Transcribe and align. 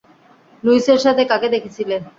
লুইসের 0.63 0.99
সাথে 1.05 1.23
কাকে 1.31 1.47
দেখেছিলে? 1.55 1.95